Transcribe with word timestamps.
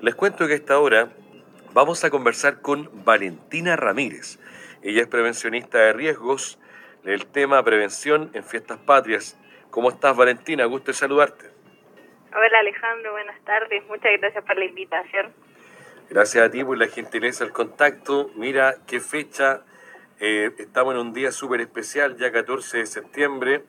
Les 0.00 0.14
cuento 0.14 0.46
que 0.46 0.52
a 0.52 0.56
esta 0.56 0.78
hora 0.78 1.08
vamos 1.72 2.04
a 2.04 2.10
conversar 2.10 2.60
con 2.60 2.88
Valentina 3.04 3.74
Ramírez. 3.74 4.38
Ella 4.80 5.02
es 5.02 5.08
prevencionista 5.08 5.78
de 5.78 5.92
riesgos 5.92 6.60
del 7.02 7.26
tema 7.26 7.64
prevención 7.64 8.30
en 8.32 8.44
fiestas 8.44 8.78
patrias. 8.78 9.36
¿Cómo 9.70 9.90
estás, 9.90 10.16
Valentina? 10.16 10.66
Gusto 10.66 10.92
de 10.92 10.94
saludarte. 10.94 11.50
Hola, 12.32 12.60
Alejandro. 12.60 13.10
Buenas 13.10 13.40
tardes. 13.40 13.84
Muchas 13.88 14.12
gracias 14.20 14.44
por 14.44 14.56
la 14.56 14.66
invitación. 14.66 15.32
Gracias 16.10 16.44
a 16.44 16.50
ti 16.50 16.62
por 16.62 16.78
la 16.78 16.86
gentileza 16.86 17.42
del 17.42 17.52
contacto. 17.52 18.30
Mira 18.36 18.76
qué 18.86 19.00
fecha. 19.00 19.62
Eh, 20.20 20.52
estamos 20.58 20.94
en 20.94 21.00
un 21.00 21.12
día 21.12 21.32
súper 21.32 21.60
especial, 21.60 22.16
ya 22.16 22.30
14 22.30 22.78
de 22.78 22.86
septiembre. 22.86 23.64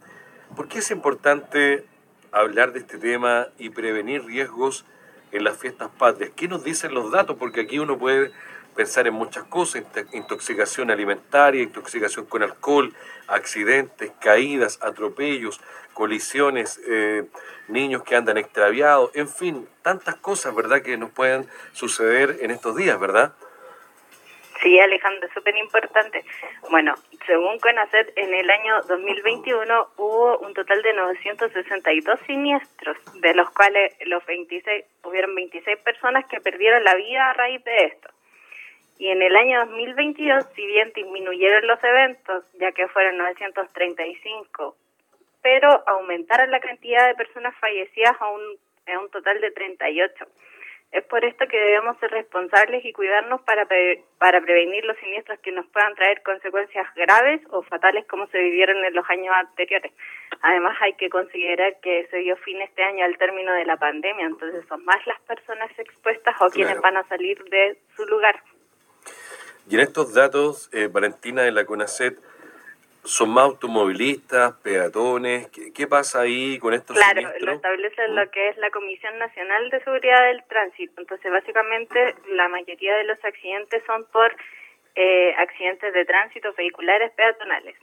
¿Por 0.56 0.68
qué 0.68 0.78
es 0.78 0.92
importante 0.92 1.86
hablar 2.32 2.72
de 2.72 2.80
este 2.82 3.00
tema 3.00 3.48
y 3.58 3.72
prevenir 3.72 4.26
riesgos 4.26 4.86
en 5.32 5.44
las 5.44 5.58
fiestas 5.58 5.90
patrias. 5.98 6.32
¿Qué 6.36 6.48
nos 6.48 6.64
dicen 6.64 6.94
los 6.94 7.12
datos? 7.12 7.38
Porque 7.38 7.62
aquí 7.62 7.80
uno 7.80 7.98
puede 7.98 8.32
pensar 8.76 9.08
en 9.08 9.14
muchas 9.14 9.44
cosas, 9.46 9.84
intoxicación 10.14 10.92
alimentaria, 10.92 11.64
intoxicación 11.64 12.26
con 12.26 12.44
alcohol, 12.44 12.94
accidentes, 13.28 14.12
caídas, 14.20 14.80
atropellos, 14.82 15.60
colisiones, 15.94 16.80
eh, 16.88 17.26
niños 17.68 18.04
que 18.04 18.16
andan 18.16 18.38
extraviados, 18.38 19.12
en 19.16 19.28
fin, 19.28 19.68
tantas 19.82 20.16
cosas, 20.16 20.56
¿verdad?, 20.56 20.82
que 20.82 20.98
nos 20.98 21.10
pueden 21.12 21.48
suceder 21.74 22.38
en 22.42 22.52
estos 22.52 22.76
días, 22.76 22.98
¿verdad? 23.00 23.34
Sí, 24.62 24.78
Alejandro, 24.78 25.30
súper 25.34 25.56
importante. 25.56 26.24
Bueno, 26.70 26.94
según 27.26 27.60
CONACET, 27.60 28.12
en 28.18 28.34
el 28.34 28.50
año 28.50 28.82
2021 28.90 29.88
hubo 29.96 30.38
un 30.40 30.54
total 30.54 30.82
de 30.82 30.94
962 30.94 32.20
siniestros, 32.28 32.98
de 33.22 33.34
los 33.36 33.50
cuales 33.52 33.94
los 34.06 34.26
26 34.26 34.84
hubieron 35.04 35.34
26 35.34 35.78
personas 35.80 36.26
que 36.26 36.42
perdieron 36.42 36.84
la 36.84 36.96
vida 36.96 37.30
a 37.30 37.34
raíz 37.34 37.64
de 37.64 37.86
esto. 37.86 38.10
Y 38.98 39.08
en 39.08 39.22
el 39.22 39.34
año 39.38 39.66
2022, 39.66 40.46
si 40.54 40.66
bien 40.66 40.92
disminuyeron 40.94 41.66
los 41.66 41.82
eventos, 41.82 42.44
ya 42.60 42.74
que 42.74 42.90
fueron 42.90 43.18
935, 43.18 44.76
pero 45.42 45.84
aumentaron 45.88 46.52
la 46.52 46.60
cantidad 46.60 47.08
de 47.08 47.16
personas 47.16 47.56
fallecidas 47.62 48.16
a 48.20 48.28
un, 48.28 48.42
a 48.94 49.00
un 49.00 49.10
total 49.10 49.40
de 49.40 49.52
38. 49.52 50.26
Es 50.92 51.04
por 51.04 51.24
esto 51.24 51.48
que 51.48 51.60
debemos 51.60 52.00
ser 52.00 52.10
responsables 52.10 52.84
y 52.84 52.94
cuidarnos 52.94 53.42
para, 53.42 53.68
para 54.18 54.42
prevenir 54.42 54.84
los 54.86 54.98
siniestros 54.98 55.38
que 55.40 55.52
nos 55.52 55.68
puedan 55.68 55.94
traer 55.94 56.24
consecuencias 56.24 56.88
graves 56.96 57.42
o 57.52 57.62
fatales 57.62 58.08
como 58.08 58.26
se 58.28 58.40
vivieron 58.40 58.84
en 58.84 58.96
los 58.96 59.08
años 59.08 59.36
anteriores. 59.36 59.92
Además, 60.42 60.76
hay 60.82 60.94
que 60.94 61.10
considerar 61.10 61.80
que 61.82 62.08
se 62.10 62.18
dio 62.18 62.36
fin 62.38 62.62
este 62.62 62.82
año 62.84 63.06
al 63.06 63.18
término 63.18 63.54
de 63.54 63.66
la 63.66 63.78
pandemia, 63.78 64.26
entonces 64.26 64.66
son 64.68 64.84
más 64.86 65.06
las 65.06 65.20
personas 65.22 65.70
expuestas 65.78 66.36
o 66.42 66.50
quienes 66.50 66.80
van 66.82 66.98
a 66.98 67.08
salir 67.08 67.44
de 67.46 67.78
su 67.96 68.06
lugar. 68.06 68.42
Y 69.70 69.76
en 69.76 69.82
estos 69.82 70.16
datos, 70.16 70.70
eh, 70.74 70.88
Valentina 70.88 71.44
de 71.44 71.52
la 71.52 71.66
CONACET, 71.66 72.18
¿Son 73.10 73.32
más 73.32 73.46
automovilistas, 73.46 74.54
peatones? 74.62 75.50
¿Qué, 75.50 75.88
pasa 75.88 76.22
ahí 76.22 76.60
con 76.60 76.76
estos 76.76 76.96
Claro, 76.96 77.22
lo 77.40 77.54
establece 77.54 78.08
lo 78.10 78.24
¿Mm? 78.24 78.30
que 78.30 78.50
es 78.50 78.58
la 78.58 78.70
Comisión 78.70 79.18
Nacional 79.18 79.68
de 79.72 79.84
Seguridad 79.84 80.28
del 80.28 80.44
Tránsito. 80.44 80.94
Entonces, 81.02 81.32
básicamente, 81.32 82.16
la 82.28 82.48
mayoría 82.50 82.96
de 82.98 83.06
los 83.06 83.18
accidentes 83.26 83.84
son 83.88 84.06
por 84.12 84.32
eh, 84.94 85.34
accidentes 85.40 85.92
de 85.92 86.06
tránsito 86.06 86.54
vehiculares 86.54 87.12
peatonales. 87.14 87.76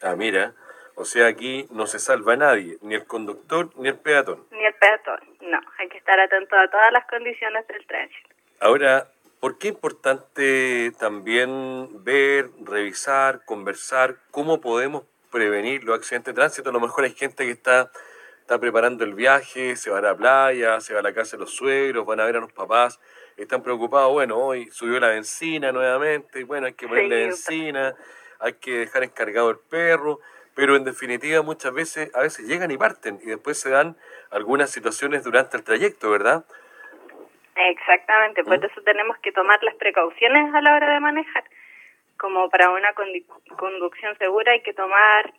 Ah, 0.00 0.16
mira. 0.16 0.54
O 0.94 1.04
sea, 1.04 1.26
aquí 1.26 1.66
no 1.70 1.86
se 1.86 1.98
salva 1.98 2.34
nadie, 2.34 2.78
ni 2.80 2.94
el 2.94 3.04
conductor 3.04 3.68
ni 3.76 3.88
el 3.88 3.98
peatón. 3.98 4.46
Ni 4.50 4.64
el 4.64 4.74
peatón, 4.76 5.20
no. 5.42 5.60
Hay 5.78 5.88
que 5.90 5.98
estar 5.98 6.18
atento 6.18 6.56
a 6.56 6.70
todas 6.70 6.90
las 6.90 7.04
condiciones 7.06 7.66
del 7.66 7.86
tránsito. 7.86 8.30
Ahora, 8.60 9.08
¿Por 9.44 9.58
qué 9.58 9.68
es 9.68 9.74
importante 9.74 10.90
también 10.98 12.02
ver, 12.02 12.48
revisar, 12.62 13.44
conversar 13.44 14.16
cómo 14.30 14.62
podemos 14.62 15.02
prevenir 15.30 15.84
los 15.84 15.98
accidentes 15.98 16.32
de 16.32 16.36
tránsito? 16.36 16.70
A 16.70 16.72
lo 16.72 16.80
mejor 16.80 17.04
hay 17.04 17.12
gente 17.12 17.44
que 17.44 17.50
está, 17.50 17.92
está 18.40 18.58
preparando 18.58 19.04
el 19.04 19.12
viaje, 19.12 19.76
se 19.76 19.90
va 19.90 19.98
a 19.98 20.00
la 20.00 20.16
playa, 20.16 20.80
se 20.80 20.94
va 20.94 21.00
a 21.00 21.02
la 21.02 21.12
casa 21.12 21.36
de 21.36 21.42
los 21.42 21.50
suegros, 21.50 22.06
van 22.06 22.20
a 22.20 22.24
ver 22.24 22.36
a 22.36 22.40
los 22.40 22.54
papás, 22.54 23.00
están 23.36 23.62
preocupados, 23.62 24.12
bueno, 24.12 24.38
hoy 24.38 24.70
subió 24.72 24.98
la 24.98 25.08
benzina 25.08 25.72
nuevamente, 25.72 26.44
bueno, 26.44 26.66
hay 26.66 26.72
que 26.72 26.88
ponerle 26.88 27.26
benzina, 27.26 27.94
hay 28.38 28.54
que 28.54 28.78
dejar 28.78 29.04
encargado 29.04 29.50
el 29.50 29.58
perro, 29.58 30.20
pero 30.54 30.74
en 30.74 30.84
definitiva 30.84 31.42
muchas 31.42 31.74
veces, 31.74 32.10
a 32.14 32.20
veces 32.20 32.46
llegan 32.46 32.70
y 32.70 32.78
parten 32.78 33.20
y 33.22 33.26
después 33.26 33.58
se 33.58 33.68
dan 33.68 33.98
algunas 34.30 34.70
situaciones 34.70 35.22
durante 35.22 35.58
el 35.58 35.64
trayecto, 35.64 36.08
¿verdad? 36.08 36.46
Exactamente, 37.56 38.42
por 38.42 38.58
¿Mm? 38.58 38.64
eso 38.64 38.82
tenemos 38.82 39.16
que 39.18 39.32
tomar 39.32 39.62
las 39.62 39.74
precauciones 39.76 40.52
a 40.54 40.60
la 40.60 40.74
hora 40.74 40.92
de 40.92 41.00
manejar. 41.00 41.44
Como 42.18 42.48
para 42.50 42.70
una 42.70 42.92
conducción 43.56 44.16
segura 44.18 44.52
hay 44.52 44.62
que 44.62 44.72
tomar, 44.72 45.32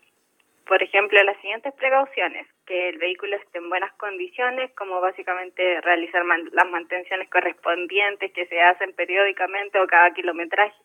por 0.68 0.81
ejemplo, 0.81 1.22
las 1.24 1.38
siguientes 1.38 1.74
precauciones. 1.74 2.48
Que 2.66 2.90
el 2.90 2.98
vehículo 2.98 3.36
esté 3.36 3.58
en 3.58 3.70
buenas 3.70 3.94
condiciones, 3.94 4.72
como 4.76 5.02
básicamente 5.02 5.81
realizar 5.81 6.24
las 6.26 6.70
mantenciones 6.70 7.30
correspondientes 7.30 8.32
que 8.32 8.46
se 8.47 8.62
hacen 8.62 8.94
periódicamente 8.94 9.80
o 9.80 9.88
cada 9.88 10.14
kilometraje, 10.14 10.76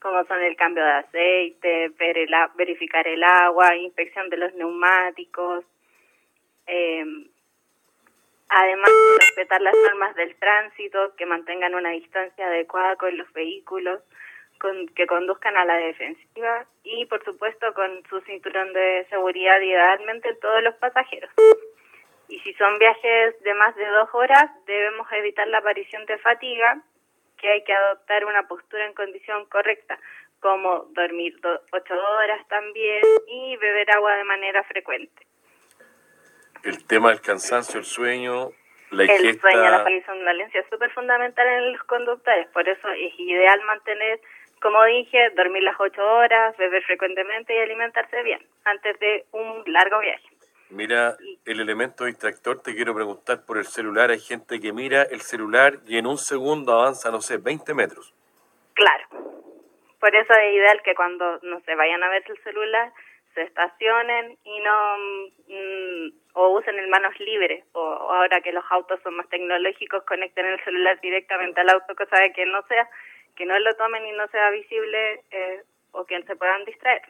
como 0.00 0.24
son 0.24 0.42
el 0.42 0.56
cambio 0.56 0.84
de 0.84 0.92
aceite, 0.92 1.88
ver 1.98 2.18
el, 2.18 2.34
verificar 2.56 3.06
el 3.06 3.22
agua, 3.24 3.76
inspección 3.76 4.28
de 4.30 4.36
los 4.36 4.54
neumáticos, 4.54 5.64
eh, 6.66 7.04
Además, 8.50 8.90
respetar 9.18 9.60
las 9.60 9.74
normas 9.74 10.14
del 10.16 10.34
tránsito, 10.36 11.14
que 11.16 11.26
mantengan 11.26 11.74
una 11.74 11.90
distancia 11.90 12.46
adecuada 12.46 12.96
con 12.96 13.16
los 13.16 13.30
vehículos, 13.32 14.00
con, 14.58 14.88
que 14.88 15.06
conduzcan 15.06 15.56
a 15.56 15.64
la 15.64 15.76
defensiva 15.76 16.66
y, 16.82 17.04
por 17.06 17.22
supuesto, 17.24 17.72
con 17.74 18.02
su 18.08 18.20
cinturón 18.22 18.72
de 18.72 19.06
seguridad 19.10 19.60
idealmente 19.60 20.34
todos 20.36 20.62
los 20.62 20.74
pasajeros. 20.76 21.30
Y 22.28 22.40
si 22.40 22.54
son 22.54 22.78
viajes 22.78 23.40
de 23.42 23.54
más 23.54 23.76
de 23.76 23.86
dos 23.86 24.08
horas, 24.12 24.50
debemos 24.66 25.06
evitar 25.12 25.46
la 25.48 25.58
aparición 25.58 26.04
de 26.06 26.18
fatiga, 26.18 26.82
que 27.36 27.50
hay 27.50 27.64
que 27.64 27.72
adoptar 27.72 28.24
una 28.24 28.48
postura 28.48 28.86
en 28.86 28.94
condición 28.94 29.44
correcta, 29.46 29.98
como 30.40 30.86
dormir 30.90 31.38
ocho 31.72 31.94
horas 31.94 32.46
también 32.48 33.02
y 33.26 33.56
beber 33.56 33.90
agua 33.90 34.16
de 34.16 34.24
manera 34.24 34.62
frecuente 34.64 35.28
el 36.64 36.84
tema 36.86 37.10
del 37.10 37.20
cansancio, 37.20 37.80
el 37.80 37.86
sueño, 37.86 38.50
la 38.90 39.04
ingesta... 39.04 39.28
El 39.28 39.40
sueño, 39.40 39.70
la 39.70 40.06
somnolencia 40.06 40.60
es 40.60 40.66
súper 40.68 40.90
fundamental 40.92 41.46
en 41.46 41.72
los 41.72 41.82
conductores, 41.84 42.46
por 42.48 42.68
eso 42.68 42.88
es 42.88 43.18
ideal 43.18 43.60
mantener, 43.62 44.20
como 44.60 44.82
dije, 44.84 45.30
dormir 45.36 45.62
las 45.62 45.78
ocho 45.78 46.02
horas, 46.04 46.56
beber 46.56 46.82
frecuentemente 46.84 47.54
y 47.54 47.58
alimentarse 47.58 48.22
bien 48.22 48.40
antes 48.64 48.98
de 48.98 49.24
un 49.32 49.62
largo 49.66 50.00
viaje. 50.00 50.28
Mira, 50.70 51.16
el 51.46 51.60
elemento 51.60 52.04
distractor, 52.04 52.60
te 52.60 52.74
quiero 52.74 52.94
preguntar 52.94 53.46
por 53.46 53.56
el 53.56 53.64
celular. 53.64 54.10
Hay 54.10 54.20
gente 54.20 54.60
que 54.60 54.72
mira 54.72 55.02
el 55.02 55.22
celular 55.22 55.78
y 55.86 55.96
en 55.96 56.06
un 56.06 56.18
segundo 56.18 56.72
avanza, 56.72 57.10
no 57.10 57.22
sé, 57.22 57.38
20 57.38 57.72
metros. 57.72 58.12
Claro. 58.74 59.04
Por 59.98 60.14
eso 60.14 60.32
es 60.34 60.54
ideal 60.54 60.82
que 60.82 60.94
cuando 60.94 61.38
no 61.42 61.60
se 61.60 61.74
vayan 61.74 62.02
a 62.02 62.10
ver 62.10 62.22
el 62.28 62.38
celular, 62.42 62.92
se 63.34 63.42
estacionen 63.42 64.38
y 64.44 64.60
no 64.60 64.96
mm, 65.48 66.12
o 66.34 66.48
usen 66.50 66.78
el 66.78 66.88
manos 66.88 67.18
libres 67.20 67.64
o, 67.72 67.80
ahora 67.80 68.40
que 68.40 68.52
los 68.52 68.64
autos 68.70 69.00
son 69.02 69.16
más 69.16 69.28
tecnológicos 69.28 70.04
conecten 70.04 70.46
el 70.46 70.62
celular 70.64 71.00
directamente 71.00 71.60
al 71.60 71.70
auto 71.70 71.94
cosa 71.94 72.20
de 72.20 72.32
que 72.32 72.46
no 72.46 72.62
sea 72.66 72.88
que 73.36 73.46
no 73.46 73.58
lo 73.58 73.74
tomen 73.76 74.06
y 74.06 74.12
no 74.12 74.26
sea 74.28 74.50
visible 74.50 75.22
eh, 75.30 75.62
o 75.92 76.04
que 76.04 76.22
se 76.22 76.36
puedan 76.36 76.64
distraer 76.64 77.02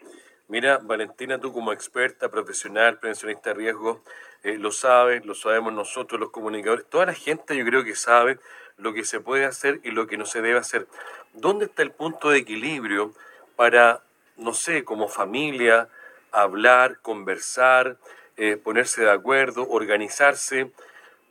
Mira, 0.48 0.78
Valentina, 0.82 1.38
tú 1.38 1.52
como 1.52 1.74
experta, 1.74 2.30
profesional, 2.30 2.98
prevencionista 2.98 3.50
de 3.50 3.56
riesgo, 3.56 4.02
eh, 4.42 4.56
lo 4.56 4.72
sabes, 4.72 5.26
lo 5.26 5.34
sabemos 5.34 5.74
nosotros, 5.74 6.18
los 6.18 6.30
comunicadores, 6.30 6.88
toda 6.88 7.04
la 7.04 7.12
gente 7.12 7.54
yo 7.54 7.66
creo 7.66 7.84
que 7.84 7.94
sabe 7.94 8.38
lo 8.78 8.94
que 8.94 9.04
se 9.04 9.20
puede 9.20 9.44
hacer 9.44 9.78
y 9.82 9.90
lo 9.90 10.06
que 10.06 10.16
no 10.16 10.24
se 10.24 10.40
debe 10.40 10.58
hacer. 10.58 10.86
¿Dónde 11.34 11.66
está 11.66 11.82
el 11.82 11.90
punto 11.90 12.30
de 12.30 12.38
equilibrio 12.38 13.12
para, 13.56 14.00
no 14.38 14.54
sé, 14.54 14.84
como 14.84 15.08
familia, 15.08 15.90
hablar, 16.32 17.00
conversar, 17.00 17.96
eh, 18.36 18.56
ponerse 18.56 19.02
de 19.02 19.10
acuerdo, 19.10 19.68
organizarse 19.68 20.70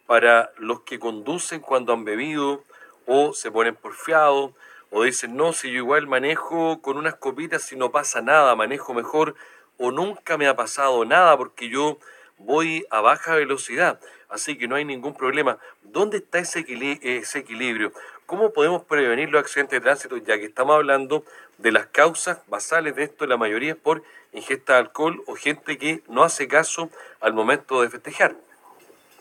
para 0.06 0.52
los 0.58 0.82
que 0.82 1.00
conducen 1.00 1.62
cuando 1.62 1.94
han 1.94 2.06
bebido 2.06 2.64
o 3.06 3.34
se 3.34 3.52
ponen 3.52 3.76
porfiados 3.76 4.52
o 4.90 5.04
dicen, 5.04 5.36
no, 5.36 5.54
si 5.54 5.72
yo 5.72 5.78
igual 5.78 6.08
manejo 6.08 6.82
con 6.82 6.98
unas 6.98 7.16
copitas 7.16 7.72
y 7.72 7.76
no 7.76 7.92
pasa 7.92 8.22
nada, 8.22 8.56
manejo 8.56 8.94
mejor 8.94 9.36
o 9.78 9.92
nunca 9.92 10.38
me 10.38 10.48
ha 10.48 10.56
pasado 10.56 11.04
nada 11.06 11.38
porque 11.38 11.70
yo 11.70 11.98
voy 12.38 12.86
a 12.90 13.02
baja 13.02 13.36
velocidad, 13.36 14.00
así 14.30 14.58
que 14.58 14.68
no 14.68 14.76
hay 14.76 14.86
ningún 14.86 15.16
problema. 15.16 15.58
¿Dónde 15.82 16.18
está 16.18 16.40
ese, 16.40 16.66
ese 17.02 17.40
equilibrio? 17.40 17.92
¿Cómo 18.26 18.52
podemos 18.52 18.84
prevenir 18.84 19.30
los 19.30 19.42
accidentes 19.42 19.80
de 19.80 19.84
tránsito? 19.84 20.18
Ya 20.18 20.38
que 20.38 20.46
estamos 20.46 20.76
hablando 20.76 21.24
de 21.58 21.72
las 21.72 21.88
causas 21.88 22.48
basales 22.48 22.96
de 22.96 23.04
esto, 23.04 23.26
la 23.26 23.38
mayoría 23.38 23.72
es 23.72 23.78
por 23.78 24.04
ingesta 24.34 24.74
de 24.74 24.80
alcohol 24.80 25.24
o 25.28 25.36
gente 25.36 25.78
que 25.78 26.02
no 26.08 26.24
hace 26.24 26.48
caso 26.48 26.90
al 27.22 27.34
momento 27.34 27.82
de 27.82 27.90
festejar. 27.90 28.34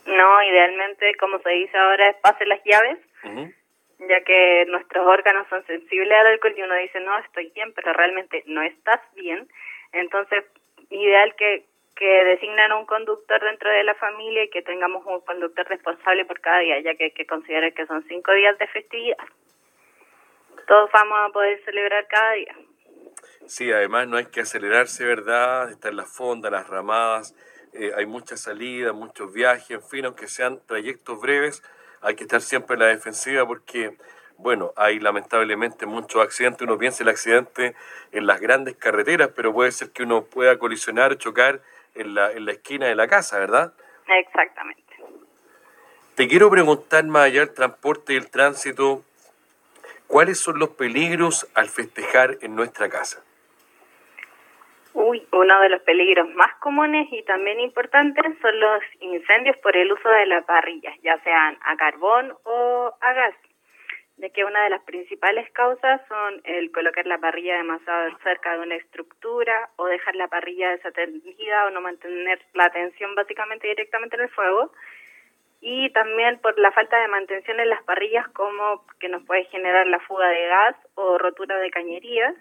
No, 0.05 0.43
idealmente, 0.43 1.15
como 1.15 1.39
se 1.39 1.49
dice 1.49 1.77
ahora, 1.77 2.09
es 2.09 2.15
pase 2.17 2.45
las 2.45 2.63
llaves 2.63 2.97
ya 3.99 4.21
que 4.21 4.65
nuestros 4.67 5.07
órganos 5.07 5.47
son 5.49 5.65
sensibles 5.65 6.17
al 6.17 6.27
alcohol 6.27 6.53
y 6.55 6.61
uno 6.61 6.75
dice, 6.75 6.99
no, 6.99 7.17
estoy 7.19 7.51
bien, 7.55 7.73
pero 7.73 7.93
realmente 7.93 8.43
no 8.45 8.61
estás 8.61 9.01
bien. 9.15 9.47
Entonces, 9.91 10.43
ideal 10.89 11.35
que, 11.35 11.65
que 11.97 12.23
designen 12.23 12.71
un 12.73 12.85
conductor 12.85 13.41
dentro 13.41 13.69
de 13.69 13.83
la 13.83 13.95
familia 13.95 14.43
y 14.43 14.49
que 14.49 14.61
tengamos 14.61 15.05
un 15.05 15.21
conductor 15.21 15.67
responsable 15.67 16.25
por 16.25 16.39
cada 16.39 16.59
día, 16.59 16.79
ya 16.79 16.95
que 16.95 17.05
hay 17.05 17.11
que 17.11 17.25
considerar 17.25 17.73
que 17.73 17.85
son 17.87 18.03
cinco 18.07 18.33
días 18.33 18.57
de 18.57 18.67
festividad. 18.67 19.17
Todos 20.67 20.89
vamos 20.91 21.17
a 21.21 21.29
poder 21.33 21.63
celebrar 21.63 22.07
cada 22.07 22.33
día. 22.33 22.55
Sí, 23.47 23.71
además 23.71 24.07
no 24.07 24.17
hay 24.17 24.25
que 24.25 24.41
acelerarse, 24.41 25.05
¿verdad? 25.05 25.71
Están 25.71 25.95
las 25.95 26.13
fondas, 26.13 26.51
las 26.51 26.67
ramadas, 26.67 27.35
eh, 27.73 27.91
hay 27.95 28.05
muchas 28.05 28.41
salidas, 28.41 28.93
muchos 28.93 29.33
viajes, 29.33 29.71
en 29.71 29.81
fin, 29.81 30.05
aunque 30.05 30.27
sean 30.27 30.59
trayectos 30.65 31.19
breves, 31.19 31.63
hay 32.01 32.15
que 32.15 32.23
estar 32.23 32.41
siempre 32.41 32.75
en 32.75 32.81
la 32.81 32.87
defensiva 32.87 33.45
porque, 33.47 33.97
bueno, 34.37 34.73
hay 34.75 34.99
lamentablemente 34.99 35.85
muchos 35.85 36.21
accidentes. 36.21 36.61
Uno 36.61 36.77
piensa 36.77 37.03
el 37.03 37.09
accidente 37.09 37.75
en 38.11 38.27
las 38.27 38.39
grandes 38.39 38.75
carreteras, 38.75 39.31
pero 39.35 39.53
puede 39.53 39.71
ser 39.71 39.91
que 39.91 40.03
uno 40.03 40.25
pueda 40.25 40.59
colisionar 40.59 41.17
chocar 41.17 41.61
en 41.97 42.13
la, 42.13 42.31
en 42.31 42.45
la 42.45 42.51
esquina 42.53 42.87
de 42.87 42.95
la 42.95 43.07
casa, 43.07 43.39
¿verdad? 43.39 43.73
Exactamente. 44.07 44.83
Te 46.15 46.27
quiero 46.27 46.49
preguntar, 46.49 47.03
más 47.05 47.25
allá 47.25 47.41
del 47.41 47.53
transporte 47.53 48.13
y 48.13 48.17
el 48.17 48.31
tránsito, 48.31 49.03
¿cuáles 50.07 50.39
son 50.39 50.57
los 50.57 50.69
peligros 50.69 51.47
al 51.53 51.69
festejar 51.69 52.37
en 52.41 52.55
nuestra 52.55 52.89
casa? 52.89 53.23
Uy, 54.93 55.27
uno 55.31 55.61
de 55.61 55.69
los 55.69 55.81
peligros 55.83 56.27
más 56.33 56.55
comunes 56.55 57.07
y 57.11 57.21
también 57.21 57.59
importantes 57.59 58.25
son 58.41 58.59
los 58.59 58.81
incendios 58.99 59.55
por 59.57 59.77
el 59.77 59.91
uso 59.91 60.09
de 60.09 60.25
la 60.25 60.41
parrilla, 60.41 60.91
ya 61.03 61.21
sean 61.23 61.55
a 61.63 61.77
carbón 61.77 62.33
o 62.45 62.91
a 62.99 63.13
gas, 63.13 63.35
de 64.17 64.31
que 64.31 64.43
una 64.43 64.63
de 64.63 64.71
las 64.71 64.81
principales 64.81 65.49
causas 65.51 66.01
son 66.07 66.41
el 66.43 66.71
colocar 66.71 67.05
la 67.05 67.19
parrilla 67.19 67.57
demasiado 67.57 68.17
cerca 68.23 68.53
de 68.53 68.59
una 68.59 68.75
estructura 68.75 69.69
o 69.75 69.85
dejar 69.85 70.15
la 70.15 70.27
parrilla 70.27 70.71
desatendida 70.71 71.65
o 71.65 71.69
no 71.69 71.81
mantener 71.81 72.41
la 72.53 72.69
tensión 72.71 73.13
básicamente 73.13 73.67
directamente 73.67 74.15
en 74.15 74.23
el 74.23 74.29
fuego 74.29 74.71
y 75.61 75.91
también 75.91 76.39
por 76.39 76.57
la 76.57 76.71
falta 76.71 76.99
de 76.99 77.07
mantención 77.07 77.59
en 77.59 77.69
las 77.69 77.83
parrillas 77.83 78.27
como 78.29 78.85
que 78.99 79.07
nos 79.07 79.23
puede 79.23 79.45
generar 79.45 79.85
la 79.85 79.99
fuga 79.99 80.27
de 80.29 80.47
gas 80.47 80.75
o 80.95 81.19
rotura 81.19 81.57
de 81.57 81.69
cañerías 81.69 82.35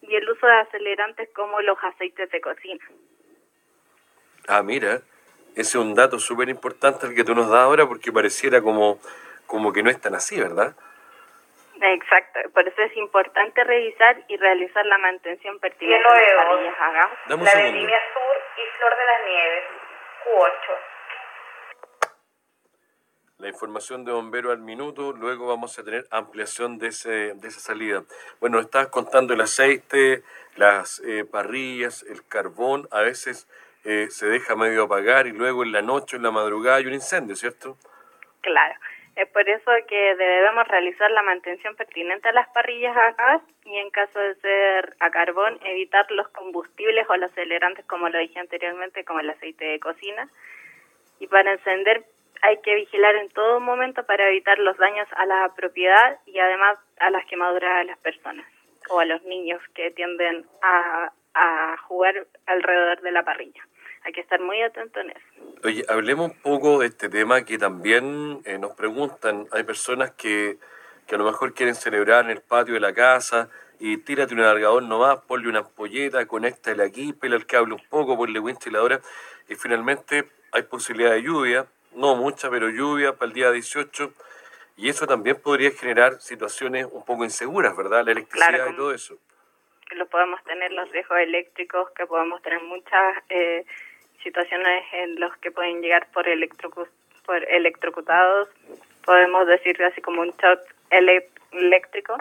y 0.00 0.14
el 0.14 0.28
uso 0.28 0.46
de 0.46 0.60
acelerantes 0.60 1.28
como 1.34 1.60
los 1.60 1.76
aceites 1.82 2.30
de 2.30 2.40
cocina. 2.40 2.84
Ah, 4.48 4.62
mira, 4.62 5.02
ese 5.54 5.60
es 5.60 5.74
un 5.74 5.94
dato 5.94 6.18
súper 6.18 6.48
importante 6.48 7.06
el 7.06 7.14
que 7.14 7.24
tú 7.24 7.34
nos 7.34 7.50
das 7.50 7.60
ahora 7.60 7.86
porque 7.86 8.10
pareciera 8.10 8.62
como, 8.62 8.98
como 9.46 9.72
que 9.72 9.82
no 9.82 9.90
es 9.90 10.00
tan 10.00 10.14
así, 10.14 10.40
¿verdad? 10.40 10.74
Exacto, 11.84 12.40
por 12.54 12.66
eso 12.66 12.80
es 12.82 12.96
importante 12.96 13.64
revisar 13.64 14.16
y 14.28 14.36
realizar 14.36 14.86
la 14.86 14.98
mantención 14.98 15.58
pertinente 15.58 16.08
de 16.08 16.34
las 16.36 16.46
parrillas 16.46 16.74
a. 16.78 17.10
La 17.26 17.36
vendimia 17.36 18.00
sur 18.14 18.36
y 18.56 18.78
flor 18.78 18.96
de 18.96 19.04
las 19.04 19.26
nieves, 19.26 19.64
Q8 20.24 20.92
la 23.42 23.48
información 23.48 24.04
de 24.04 24.12
bombero 24.12 24.52
al 24.52 24.60
minuto, 24.60 25.12
luego 25.12 25.48
vamos 25.48 25.76
a 25.76 25.82
tener 25.82 26.06
ampliación 26.12 26.78
de, 26.78 26.86
ese, 26.86 27.34
de 27.34 27.48
esa 27.48 27.58
salida. 27.58 28.04
Bueno, 28.38 28.60
estabas 28.60 28.86
contando 28.86 29.34
el 29.34 29.40
aceite, 29.40 30.22
las 30.54 31.00
eh, 31.00 31.24
parrillas, 31.24 32.04
el 32.04 32.24
carbón, 32.24 32.86
a 32.92 33.00
veces 33.00 33.48
eh, 33.82 34.06
se 34.10 34.26
deja 34.26 34.54
medio 34.54 34.84
apagar 34.84 35.26
y 35.26 35.32
luego 35.32 35.64
en 35.64 35.72
la 35.72 35.82
noche, 35.82 36.16
en 36.16 36.22
la 36.22 36.30
madrugada 36.30 36.76
hay 36.76 36.86
un 36.86 36.94
incendio, 36.94 37.34
¿cierto? 37.34 37.76
Claro, 38.42 38.74
es 39.16 39.28
por 39.28 39.48
eso 39.48 39.70
que 39.88 40.14
debemos 40.16 40.66
realizar 40.68 41.10
la 41.10 41.22
mantención 41.22 41.76
pertinente 41.76 42.28
a 42.28 42.32
las 42.32 42.48
parrillas 42.48 42.96
a 42.96 43.12
gas 43.12 43.42
y 43.64 43.76
en 43.76 43.90
caso 43.90 44.18
de 44.18 44.34
ser 44.36 44.96
a 45.00 45.10
carbón, 45.10 45.58
evitar 45.64 46.10
los 46.10 46.28
combustibles 46.28 47.06
o 47.08 47.16
los 47.16 47.30
acelerantes, 47.30 47.84
como 47.86 48.08
lo 48.08 48.18
dije 48.18 48.38
anteriormente, 48.38 49.04
como 49.04 49.20
el 49.20 49.30
aceite 49.30 49.64
de 49.64 49.80
cocina. 49.80 50.28
Y 51.20 51.26
para 51.26 51.52
encender 51.52 52.04
hay 52.42 52.60
que 52.60 52.74
vigilar 52.74 53.14
en 53.16 53.28
todo 53.30 53.60
momento 53.60 54.04
para 54.04 54.28
evitar 54.28 54.58
los 54.58 54.76
daños 54.76 55.08
a 55.16 55.26
la 55.26 55.52
propiedad 55.54 56.18
y 56.26 56.38
además 56.38 56.78
a 56.98 57.10
las 57.10 57.24
quemaduras 57.26 57.78
de 57.78 57.84
las 57.84 57.98
personas 57.98 58.46
o 58.90 58.98
a 58.98 59.04
los 59.04 59.22
niños 59.22 59.60
que 59.74 59.90
tienden 59.92 60.44
a, 60.62 61.12
jugar 61.88 62.26
alrededor 62.46 63.00
de 63.00 63.10
la 63.10 63.22
parrilla. 63.22 63.62
Hay 64.04 64.12
que 64.12 64.20
estar 64.20 64.40
muy 64.40 64.60
atento 64.62 65.00
en 65.00 65.10
eso. 65.10 65.20
Oye, 65.64 65.84
hablemos 65.88 66.32
un 66.32 66.36
poco 66.40 66.80
de 66.80 66.86
este 66.86 67.08
tema 67.08 67.44
que 67.44 67.58
también 67.58 68.40
eh, 68.44 68.58
nos 68.58 68.72
preguntan. 68.72 69.46
Hay 69.52 69.62
personas 69.62 70.10
que, 70.12 70.58
que 71.06 71.14
a 71.14 71.18
lo 71.18 71.24
mejor 71.24 71.54
quieren 71.54 71.74
celebrar 71.74 72.24
en 72.24 72.30
el 72.30 72.40
patio 72.40 72.74
de 72.74 72.80
la 72.80 72.92
casa 72.92 73.48
y 73.78 73.96
tírate 73.98 74.34
un 74.34 74.40
alargador 74.40 74.82
nomás, 74.82 75.18
ponle 75.26 75.48
una 75.48 75.60
ampolleta, 75.60 76.24
conéctale 76.26 76.84
aquí, 76.84 77.12
pela 77.12 77.36
el 77.36 77.46
cable 77.46 77.74
un 77.74 77.82
poco, 77.88 78.16
ponle 78.16 78.38
ventiladora 78.40 79.00
y 79.48 79.56
finalmente 79.56 80.28
hay 80.52 80.62
posibilidad 80.62 81.10
de 81.10 81.22
lluvia, 81.22 81.66
no 81.94 82.14
mucha, 82.14 82.50
pero 82.50 82.68
lluvia 82.68 83.14
para 83.14 83.26
el 83.26 83.32
día 83.32 83.50
18, 83.50 84.12
y 84.76 84.88
eso 84.88 85.06
también 85.06 85.36
podría 85.40 85.70
generar 85.70 86.20
situaciones 86.20 86.86
un 86.92 87.04
poco 87.04 87.24
inseguras, 87.24 87.76
¿verdad? 87.76 88.04
La 88.04 88.12
electricidad 88.12 88.68
y 88.70 88.76
todo 88.76 88.92
eso. 88.94 89.18
Lo 89.96 90.06
podemos 90.06 90.42
tener 90.44 90.72
los 90.72 90.90
riesgos 90.90 91.18
eléctricos, 91.18 91.90
que 91.90 92.06
podemos 92.06 92.40
tener 92.42 92.62
muchas 92.62 93.16
eh, 93.28 93.66
situaciones 94.22 94.84
en 94.92 95.20
los 95.20 95.36
que 95.38 95.50
pueden 95.50 95.80
llegar 95.82 96.06
por, 96.12 96.26
por 97.26 97.44
electrocutados, 97.50 98.48
podemos 99.04 99.46
decir 99.46 99.82
así 99.82 100.00
como 100.00 100.22
un 100.22 100.30
shock 100.30 100.60
eléctrico. 100.90 102.16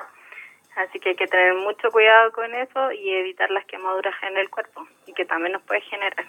Así 0.75 0.99
que 0.99 1.09
hay 1.09 1.15
que 1.15 1.27
tener 1.27 1.53
mucho 1.55 1.91
cuidado 1.91 2.31
con 2.31 2.53
eso 2.55 2.91
y 2.93 3.09
evitar 3.11 3.51
las 3.51 3.65
quemaduras 3.65 4.15
en 4.23 4.37
el 4.37 4.49
cuerpo 4.49 4.87
y 5.05 5.13
que 5.13 5.25
también 5.25 5.53
nos 5.53 5.61
puede 5.63 5.81
generar. 5.81 6.25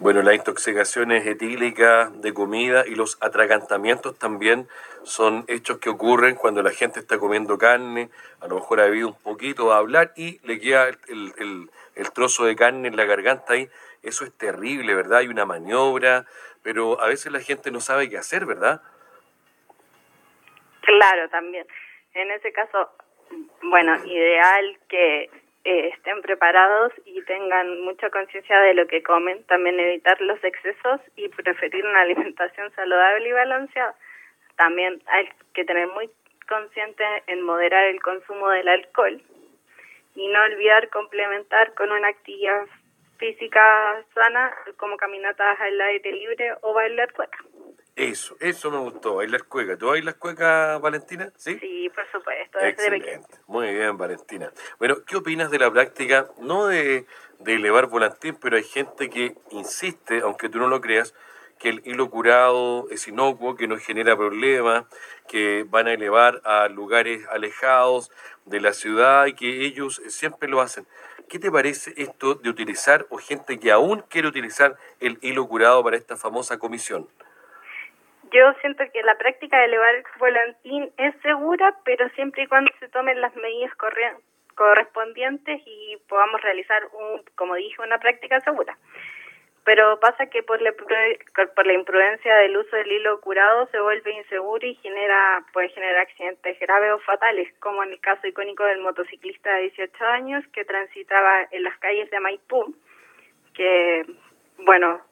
Bueno, 0.00 0.22
las 0.22 0.36
intoxicaciones 0.36 1.26
etílicas 1.26 2.22
de 2.22 2.32
comida 2.32 2.86
y 2.86 2.94
los 2.94 3.18
atragantamientos 3.20 4.16
también 4.16 4.68
son 5.02 5.44
hechos 5.48 5.78
que 5.78 5.90
ocurren 5.90 6.36
cuando 6.36 6.62
la 6.62 6.70
gente 6.70 7.00
está 7.00 7.18
comiendo 7.18 7.58
carne, 7.58 8.08
a 8.40 8.46
lo 8.46 8.54
mejor 8.56 8.78
ha 8.78 8.84
bebido 8.84 9.08
un 9.08 9.18
poquito 9.18 9.72
a 9.72 9.78
hablar 9.78 10.12
y 10.14 10.38
le 10.46 10.60
queda 10.60 10.86
el, 11.08 11.68
el, 11.96 12.12
trozo 12.12 12.44
de 12.44 12.54
carne 12.54 12.86
en 12.86 12.96
la 12.96 13.06
garganta 13.06 13.54
ahí. 13.54 13.68
Eso 14.02 14.24
es 14.24 14.36
terrible, 14.36 14.94
¿verdad? 14.94 15.18
Hay 15.18 15.28
una 15.28 15.44
maniobra, 15.44 16.24
pero 16.62 17.00
a 17.00 17.08
veces 17.08 17.32
la 17.32 17.40
gente 17.40 17.70
no 17.70 17.80
sabe 17.80 18.08
qué 18.08 18.18
hacer, 18.18 18.46
¿verdad? 18.46 18.80
Claro, 20.82 21.28
también. 21.28 21.66
En 22.14 22.30
ese 22.30 22.52
caso, 22.52 22.90
bueno, 23.62 24.04
ideal 24.06 24.78
que 24.88 25.30
eh, 25.64 25.88
estén 25.94 26.22
preparados 26.22 26.92
y 27.04 27.20
tengan 27.22 27.82
mucha 27.82 28.08
conciencia 28.10 28.58
de 28.60 28.74
lo 28.74 28.86
que 28.86 29.02
comen, 29.02 29.44
también 29.44 29.78
evitar 29.78 30.20
los 30.20 30.42
excesos 30.42 31.00
y 31.16 31.28
preferir 31.28 31.84
una 31.84 32.00
alimentación 32.08 32.72
saludable 32.74 33.28
y 33.28 33.32
balanceada. 33.32 33.94
También 34.56 35.02
hay 35.06 35.28
que 35.52 35.64
tener 35.64 35.88
muy 35.88 36.10
consciente 36.48 37.04
en 37.26 37.42
moderar 37.42 37.84
el 37.84 38.00
consumo 38.00 38.48
del 38.48 38.68
alcohol 38.68 39.20
y 40.14 40.28
no 40.28 40.42
olvidar 40.42 40.88
complementar 40.88 41.74
con 41.74 41.92
una 41.92 42.08
actividad 42.08 42.64
física 43.18 44.04
sana 44.14 44.54
como 44.76 44.96
caminatas 44.96 45.60
al 45.60 45.80
aire 45.80 46.12
libre 46.12 46.54
o 46.62 46.72
bailar 46.72 47.12
cueca. 47.12 47.38
Eso, 47.96 48.36
eso 48.38 48.70
me 48.70 48.78
gustó, 48.78 49.16
bailar 49.16 49.44
cueca. 49.44 49.76
¿Tú 49.76 49.88
bailas 49.88 50.14
cueca, 50.14 50.78
Valentina? 50.78 51.32
Sí, 51.36 51.58
sí 51.58 51.90
por 51.92 52.06
supuesto. 52.12 52.60
Excelente. 52.60 53.20
Muy 53.48 53.74
bien, 53.74 53.98
Valentina. 53.98 54.52
Bueno, 54.78 54.98
¿qué 55.04 55.16
opinas 55.16 55.50
de 55.50 55.58
la 55.58 55.70
práctica, 55.70 56.28
no 56.38 56.68
de, 56.68 57.06
de 57.40 57.54
elevar 57.54 57.86
volantín, 57.86 58.36
pero 58.40 58.56
hay 58.56 58.62
gente 58.62 59.10
que 59.10 59.34
insiste, 59.50 60.20
aunque 60.20 60.48
tú 60.48 60.58
no 60.58 60.68
lo 60.68 60.80
creas, 60.80 61.12
que 61.58 61.70
el 61.70 61.82
hilo 61.84 62.08
curado 62.08 62.88
es 62.90 63.08
inocuo, 63.08 63.56
que 63.56 63.66
no 63.66 63.76
genera 63.78 64.16
problemas, 64.16 64.84
que 65.26 65.64
van 65.68 65.88
a 65.88 65.92
elevar 65.92 66.40
a 66.44 66.68
lugares 66.68 67.26
alejados 67.30 68.12
de 68.44 68.60
la 68.60 68.72
ciudad 68.72 69.26
y 69.26 69.34
que 69.34 69.66
ellos 69.66 70.00
siempre 70.06 70.48
lo 70.48 70.60
hacen. 70.60 70.86
¿Qué 71.28 71.38
te 71.38 71.50
parece 71.50 71.92
esto 71.98 72.36
de 72.36 72.48
utilizar 72.48 73.04
o 73.10 73.18
gente 73.18 73.58
que 73.60 73.70
aún 73.70 74.02
quiere 74.08 74.28
utilizar 74.28 74.76
el 74.98 75.18
hilo 75.20 75.46
curado 75.46 75.84
para 75.84 75.96
esta 75.96 76.16
famosa 76.16 76.58
comisión? 76.58 77.06
Yo 78.32 78.52
siento 78.60 78.82
que 78.92 79.02
la 79.02 79.16
práctica 79.18 79.58
de 79.58 79.66
elevar 79.66 79.94
el 79.94 80.04
volantín 80.18 80.90
es 80.96 81.14
segura, 81.20 81.74
pero 81.84 82.08
siempre 82.10 82.44
y 82.44 82.46
cuando 82.46 82.70
se 82.80 82.88
tomen 82.88 83.20
las 83.20 83.34
medidas 83.36 83.72
correspondientes 84.54 85.60
y 85.66 85.98
podamos 86.08 86.40
realizar, 86.40 86.82
un, 86.92 87.22
como 87.34 87.56
dije, 87.56 87.82
una 87.82 87.98
práctica 87.98 88.40
segura. 88.40 88.76
Pero 89.68 90.00
pasa 90.00 90.30
que 90.30 90.42
por 90.42 90.62
la, 90.62 90.72
por 90.72 91.66
la 91.66 91.72
imprudencia 91.74 92.34
del 92.36 92.56
uso 92.56 92.74
del 92.74 92.90
hilo 92.90 93.20
curado 93.20 93.66
se 93.66 93.78
vuelve 93.78 94.12
inseguro 94.12 94.66
y 94.66 94.76
genera 94.76 95.44
puede 95.52 95.68
generar 95.68 95.98
accidentes 95.98 96.58
graves 96.58 96.92
o 96.92 96.98
fatales, 97.00 97.52
como 97.60 97.82
en 97.82 97.92
el 97.92 98.00
caso 98.00 98.26
icónico 98.26 98.64
del 98.64 98.80
motociclista 98.80 99.54
de 99.56 99.64
18 99.64 100.04
años 100.06 100.42
que 100.54 100.64
transitaba 100.64 101.48
en 101.50 101.64
las 101.64 101.76
calles 101.80 102.10
de 102.10 102.18
Maipú, 102.18 102.74
que, 103.52 104.06
bueno, 104.56 105.02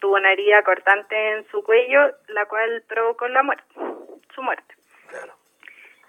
tuvo 0.00 0.16
una 0.16 0.32
herida 0.32 0.64
cortante 0.64 1.14
en 1.30 1.46
su 1.52 1.62
cuello, 1.62 2.16
la 2.26 2.46
cual 2.46 2.82
provocó 2.88 3.28
la 3.28 3.44
muerte, 3.44 3.62
su 4.34 4.42
muerte. 4.42 4.74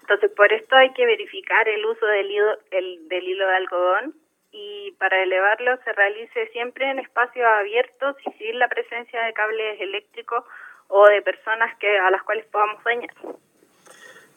Entonces, 0.00 0.32
por 0.32 0.52
esto 0.52 0.74
hay 0.74 0.92
que 0.92 1.06
verificar 1.06 1.68
el 1.68 1.86
uso 1.86 2.04
del 2.04 2.32
hilo, 2.32 2.58
el, 2.72 3.08
del 3.08 3.28
hilo 3.28 3.46
de 3.46 3.54
algodón 3.54 4.25
y 4.56 4.92
para 4.92 5.22
elevarlo 5.22 5.76
se 5.84 5.92
realice 5.92 6.48
siempre 6.48 6.90
en 6.90 6.98
espacios 6.98 7.46
abiertos 7.46 8.16
y 8.24 8.32
sin 8.38 8.58
la 8.58 8.68
presencia 8.68 9.22
de 9.22 9.34
cables 9.34 9.78
eléctricos 9.80 10.44
o 10.88 11.06
de 11.06 11.20
personas 11.20 11.76
que 11.78 11.98
a 11.98 12.10
las 12.10 12.22
cuales 12.22 12.46
podamos 12.46 12.82
dañar. 12.82 13.10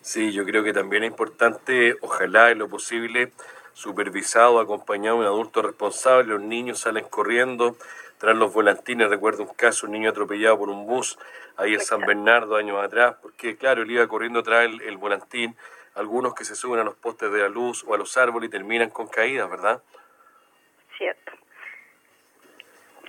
Sí, 0.02 0.34
yo 0.34 0.44
creo 0.46 0.64
que 0.64 0.74
también 0.74 1.04
es 1.04 1.12
importante, 1.12 1.96
ojalá 2.02 2.52
en 2.52 2.60
lo 2.60 2.68
posible, 2.68 3.32
supervisado, 3.74 4.60
acompañado 4.60 5.18
de 5.18 5.22
un 5.22 5.28
adulto 5.28 5.62
responsable, 5.62 6.34
los 6.34 6.42
niños 6.42 6.80
salen 6.82 7.06
corriendo 7.06 7.78
tras 8.18 8.36
los 8.36 8.52
volantines, 8.52 9.10
recuerdo 9.10 9.44
un 9.44 9.54
caso, 9.54 9.86
un 9.86 9.94
niño 9.94 10.10
atropellado 10.10 10.60
por 10.60 10.70
un 10.70 10.86
bus 10.86 11.18
ahí 11.56 11.76
en 11.76 11.80
San 11.80 12.02
Bernardo 12.02 12.58
años 12.58 12.84
atrás, 12.84 13.16
porque 13.22 13.56
claro, 13.56 13.84
él 13.84 13.92
iba 13.92 14.08
corriendo 14.08 14.44
tras 14.44 14.66
el, 14.66 14.82
el 14.82 14.98
volantín, 14.98 15.56
algunos 15.96 16.34
que 16.34 16.44
se 16.44 16.56
suben 16.56 16.82
a 16.82 16.84
los 16.84 16.96
postes 16.96 17.32
de 17.32 17.40
la 17.40 17.50
luz 17.50 17.86
o 17.88 17.94
a 17.94 17.98
los 17.98 18.18
árboles 18.18 18.50
y 18.50 18.52
terminan 18.52 18.90
con 18.90 19.08
caídas, 19.08 19.50
¿verdad? 19.50 19.82
Cierto. 21.00 21.32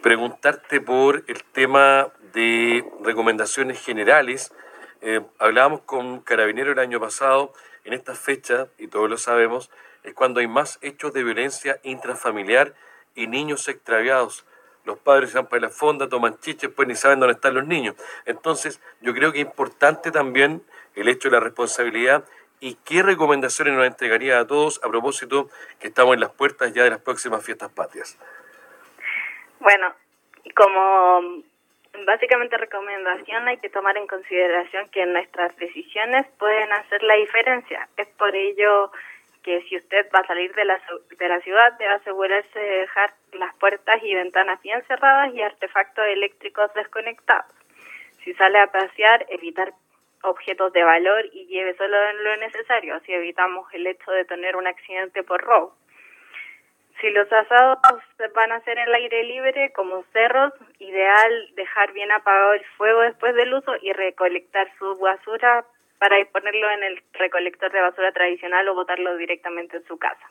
Preguntarte 0.01 0.81
por 0.81 1.25
el 1.27 1.43
tema 1.43 2.13
de 2.33 2.85
recomendaciones 3.03 3.85
generales. 3.85 4.55
Eh, 5.01 5.21
hablábamos 5.41 5.81
con 5.81 6.21
Carabinero 6.21 6.71
el 6.71 6.79
año 6.79 7.01
pasado, 7.01 7.53
en 7.83 7.93
esta 7.93 8.15
fecha, 8.15 8.69
y 8.79 8.87
todos 8.87 9.11
lo 9.11 9.19
sabemos, 9.19 9.73
es 10.05 10.15
cuando 10.15 10.39
hay 10.39 10.47
más 10.47 10.79
hechos 10.83 11.13
de 11.13 11.25
violencia 11.25 11.81
intrafamiliar 11.83 12.77
y 13.17 13.27
niños 13.27 13.67
extraviados 13.67 14.47
los 14.85 14.99
padres 14.99 15.31
se 15.31 15.37
van 15.39 15.49
para 15.49 15.63
la 15.63 15.71
fonda, 15.71 16.09
toman 16.09 16.39
chiches, 16.39 16.71
pues 16.75 16.89
ni 16.89 16.95
saben 16.95 17.21
dónde 17.21 17.35
están 17.35 17.55
los 17.55 17.67
niños. 17.67 17.97
Entonces, 18.25 18.81
yo 19.01 19.13
creo 19.13 19.33
que 19.33 19.41
es 19.41 19.47
importante 19.47 20.11
también 20.11 20.63
el 20.95 21.09
hecho 21.09 21.29
de 21.29 21.37
la 21.37 21.41
responsabilidad 21.41 22.25
y 22.61 22.77
qué 22.85 23.03
recomendaciones 23.03 23.75
nos 23.75 23.87
entregaría 23.87 24.39
a 24.39 24.47
todos 24.47 24.81
a 24.85 24.89
propósito 24.89 25.49
que 25.81 25.89
estamos 25.89 26.15
en 26.15 26.21
las 26.21 26.31
puertas 26.31 26.73
ya 26.75 26.85
de 26.85 26.91
las 26.91 27.01
próximas 27.01 27.45
fiestas 27.45 27.73
patrias. 27.73 28.19
Bueno, 29.59 29.95
como 30.55 31.43
básicamente 32.07 32.57
recomendación 32.57 33.49
hay 33.49 33.57
que 33.59 33.71
tomar 33.71 33.97
en 33.97 34.07
consideración 34.07 34.89
que 34.91 35.05
nuestras 35.07 35.57
decisiones 35.57 36.27
pueden 36.39 36.71
hacer 36.73 37.03
la 37.03 37.15
diferencia. 37.15 37.89
Es 37.97 38.09
por 38.09 38.35
ello 38.37 38.93
que 39.43 39.63
si 39.63 39.77
usted 39.77 40.07
va 40.15 40.21
a 40.21 40.27
salir 40.27 40.55
de 40.55 40.67
la, 40.67 40.79
de 41.19 41.29
la 41.29 41.41
ciudad 41.41 41.73
debe 41.79 41.95
asegurarse 41.95 42.59
de 42.59 42.81
dejar 42.81 43.15
las 43.33 43.55
puertas 43.55 44.03
y 44.03 44.15
ventanas 44.15 44.61
bien 44.61 44.83
cerradas 44.87 45.35
y 45.35 45.41
artefactos 45.41 46.05
eléctricos 46.07 46.73
desconectados. 46.75 47.51
Si 48.23 48.35
sale 48.35 48.61
a 48.61 48.67
pasear, 48.67 49.25
evitar 49.31 49.73
objetos 50.23 50.73
de 50.73 50.85
valor 50.85 51.25
y 51.33 51.47
lleve 51.47 51.77
solo 51.77 51.97
lo 52.13 52.37
necesario, 52.37 52.95
así 52.95 53.13
evitamos 53.13 53.73
el 53.73 53.87
hecho 53.87 54.11
de 54.11 54.25
tener 54.25 54.57
un 54.57 54.67
accidente 54.67 55.23
por 55.23 55.41
robo. 55.41 55.75
Si 57.01 57.09
los 57.11 57.33
asados 57.33 57.79
van 58.35 58.53
a 58.53 58.57
hacer 58.57 58.77
en 58.77 58.89
el 58.89 58.95
aire 58.95 59.25
libre, 59.25 59.73
como 59.73 60.05
cerros, 60.13 60.53
ideal 60.79 61.49
dejar 61.55 61.93
bien 61.93 62.13
apagado 62.13 62.53
el 62.53 62.65
fuego 62.77 63.01
después 63.01 63.35
del 63.35 63.55
uso 63.55 63.73
y 63.81 63.93
recolectar 63.93 64.71
su 64.79 64.99
basura 64.99 65.65
para 65.99 66.23
ponerlo 66.27 66.71
en 66.71 66.83
el 66.83 67.03
recolector 67.15 67.73
de 67.73 67.81
basura 67.81 68.13
tradicional 68.13 68.69
o 68.69 68.75
botarlo 68.75 69.17
directamente 69.17 69.79
en 69.79 69.85
su 69.85 69.99
casa. 69.99 70.31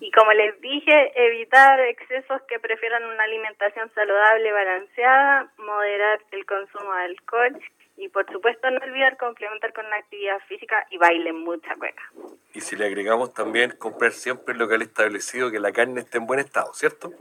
Y 0.00 0.10
como 0.10 0.32
les 0.32 0.60
dije, 0.60 1.12
evitar 1.14 1.80
excesos 1.80 2.42
que 2.42 2.58
prefieran 2.58 3.04
una 3.04 3.24
alimentación 3.24 3.90
saludable, 3.94 4.52
balanceada, 4.52 5.50
moderar 5.56 6.20
el 6.32 6.44
consumo 6.44 6.94
de 6.94 7.04
alcohol 7.04 7.58
y 7.96 8.08
por 8.08 8.30
supuesto 8.30 8.70
no 8.70 8.78
olvidar 8.78 9.16
complementar 9.16 9.72
con 9.72 9.86
una 9.86 9.96
actividad 9.96 10.38
física 10.48 10.86
y 10.90 10.98
baile 10.98 11.32
mucha 11.32 11.74
cueca. 11.76 12.02
Y 12.54 12.60
si 12.60 12.76
le 12.76 12.86
agregamos 12.86 13.32
también 13.32 13.72
comprar 13.78 14.12
siempre 14.12 14.52
el 14.52 14.58
local 14.58 14.82
establecido, 14.82 15.50
que 15.50 15.60
la 15.60 15.72
carne 15.72 16.00
esté 16.00 16.18
en 16.18 16.26
buen 16.26 16.40
estado, 16.40 16.72
¿cierto? 16.74 17.12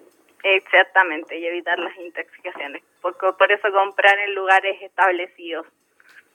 Exactamente, 0.43 1.37
y 1.37 1.45
evitar 1.45 1.79
las 1.79 1.97
intoxicaciones. 1.97 2.83
Por, 3.01 3.15
por 3.17 3.51
eso 3.51 3.71
comprar 3.71 4.19
en 4.19 4.35
lugares 4.35 4.81
establecidos. 4.81 5.65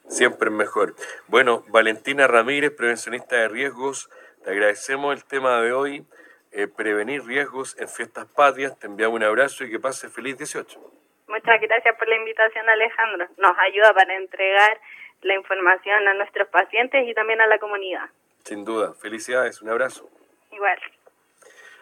Siempre 0.08 0.48
es 0.48 0.54
mejor. 0.54 0.94
Bueno, 1.28 1.62
Valentina 1.68 2.26
Ramírez, 2.26 2.72
prevencionista 2.72 3.36
de 3.36 3.48
riesgos, 3.48 4.10
te 4.42 4.50
agradecemos 4.50 5.14
el 5.14 5.24
tema 5.24 5.60
de 5.60 5.72
hoy, 5.72 6.04
eh, 6.50 6.66
prevenir 6.66 7.24
riesgos 7.24 7.76
en 7.78 7.88
fiestas 7.88 8.26
patrias. 8.26 8.76
Te 8.78 8.86
enviamos 8.86 9.16
un 9.16 9.22
abrazo 9.22 9.64
y 9.64 9.70
que 9.70 9.78
pase 9.78 10.08
feliz 10.08 10.36
18. 10.38 10.99
Muchas 11.30 11.60
gracias 11.60 11.96
por 11.96 12.08
la 12.08 12.16
invitación, 12.16 12.68
Alejandro. 12.68 13.28
Nos 13.38 13.56
ayuda 13.58 13.94
para 13.94 14.14
entregar 14.16 14.80
la 15.22 15.34
información 15.34 16.06
a 16.06 16.14
nuestros 16.14 16.48
pacientes 16.48 17.06
y 17.06 17.14
también 17.14 17.40
a 17.40 17.46
la 17.46 17.58
comunidad. 17.58 18.10
Sin 18.44 18.64
duda. 18.64 18.94
Felicidades. 18.94 19.62
Un 19.62 19.70
abrazo. 19.70 20.10
Igual. 20.52 20.78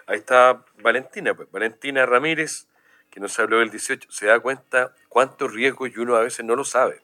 Ahí 0.06 0.18
está 0.18 0.62
Valentina, 0.76 1.34
pues. 1.34 1.50
Valentina 1.50 2.06
Ramírez, 2.06 2.68
que 3.10 3.20
nos 3.20 3.38
habló 3.38 3.58
del 3.58 3.70
18. 3.70 4.10
Se 4.10 4.26
da 4.26 4.38
cuenta 4.38 4.94
cuántos 5.08 5.52
riesgos 5.52 5.90
y 5.90 5.98
uno 5.98 6.14
a 6.14 6.22
veces 6.22 6.44
no 6.44 6.54
lo 6.54 6.64
sabe 6.64 7.02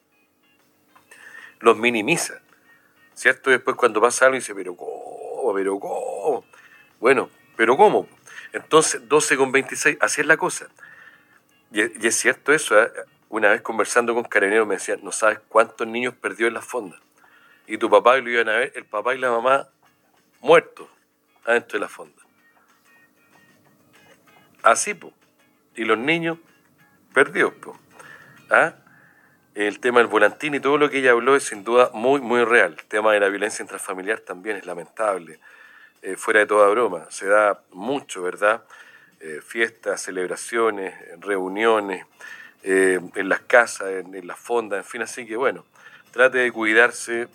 los 1.65 1.77
minimiza. 1.77 2.41
¿Cierto? 3.15 3.51
Después 3.51 3.77
cuando 3.77 4.01
pasa 4.01 4.27
algo 4.27 4.37
dice, 4.37 4.55
pero 4.55 4.77
¿cómo? 4.77 5.53
¿Pero 5.55 5.79
cómo? 5.81 6.45
Bueno, 7.01 7.31
¿pero 7.57 7.77
cómo? 7.77 8.09
Entonces, 8.53 9.09
12 9.09 9.37
con 9.37 9.53
26, 9.53 9.99
así 10.01 10.21
es 10.21 10.27
la 10.27 10.37
cosa. 10.37 10.69
Y, 11.75 12.07
es 12.07 12.15
cierto 12.15 12.53
eso. 12.53 12.81
¿eh? 12.81 12.91
Una 13.29 13.51
vez 13.51 13.61
conversando 13.61 14.15
con 14.15 14.23
Carabineros 14.23 14.67
me 14.67 14.77
decían, 14.77 15.01
no 15.03 15.11
sabes 15.11 15.41
cuántos 15.49 15.87
niños 15.89 16.15
perdió 16.15 16.47
en 16.47 16.55
la 16.55 16.63
fonda. 16.63 16.97
Y 17.67 17.79
tu 17.79 17.91
papá 17.91 18.17
y 18.17 18.23
lo 18.23 18.31
iban 18.31 18.49
a 18.49 18.53
ver, 18.53 18.73
el 18.77 18.85
papá 18.85 19.15
y 19.15 19.19
la 19.19 19.33
mamá 19.33 19.69
muertos 20.41 20.89
adentro 21.45 21.79
de 21.79 21.81
la 21.81 21.89
fonda. 21.89 22.23
Así, 24.63 24.95
pues. 24.95 25.13
Y 25.75 25.85
los 25.85 25.99
niños 25.99 26.39
perdidos, 27.13 27.55
pues. 27.61 27.77
¿Ah? 28.51 28.75
El 29.57 29.81
tema 29.81 29.99
del 29.99 30.07
volantín 30.07 30.55
y 30.55 30.61
todo 30.61 30.79
lo 30.79 30.89
que 30.89 30.99
ella 30.99 31.11
habló 31.11 31.35
es 31.35 31.43
sin 31.43 31.65
duda 31.65 31.91
muy, 31.93 32.21
muy 32.21 32.45
real. 32.45 32.77
El 32.79 32.85
tema 32.85 33.13
de 33.13 33.19
la 33.19 33.29
violencia 33.29 33.65
intrafamiliar 33.65 34.21
también 34.21 34.57
es 34.59 34.67
lamentable. 34.67 35.41
Eh, 36.03 36.17
fuera 36.17 36.41
de 36.41 36.47
toda 36.47 36.69
broma, 36.69 37.07
se 37.11 37.27
da 37.27 37.63
mucho, 37.73 38.23
¿verdad? 38.23 38.63
Eh, 39.27 39.41
fiestas, 39.41 40.03
celebraciones, 40.03 40.93
reuniones, 41.19 42.05
eh, 42.63 43.01
en 43.15 43.29
las 43.31 43.41
casas, 43.41 43.89
en, 43.89 44.27
las 44.27 44.39
fondas, 44.39 44.77
en 44.77 44.85
fin, 44.85 45.01
así 45.01 45.25
que 45.25 45.35
bueno, 45.35 45.65
trate 46.11 46.37
de 46.37 46.53
cuidarse, 46.53 47.29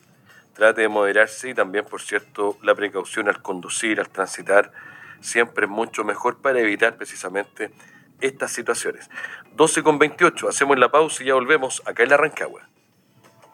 trate 0.54 0.82
de 0.82 0.88
moderarse 0.88 1.50
y 1.50 1.56
también, 1.56 1.86
por 1.86 2.00
cierto, 2.00 2.60
la 2.62 2.76
precaución 2.76 3.28
al 3.28 3.42
conducir, 3.42 4.00
al 4.00 4.08
transitar, 4.10 4.72
siempre 5.20 5.66
es 5.66 5.72
mucho 5.72 6.04
mejor 6.04 6.38
para 6.38 6.60
evitar 6.60 6.96
precisamente 6.96 7.72
estas 8.22 8.52
situaciones. 8.52 9.10
12 9.54 9.82
con 9.82 9.98
28, 9.98 10.48
hacemos 10.48 10.78
la 10.78 10.92
pausa 10.92 11.24
y 11.24 11.26
ya 11.26 11.34
volvemos 11.34 11.82
acá 11.88 12.04
en 12.04 12.10
la 12.10 12.18
Rancagua. 12.18 12.69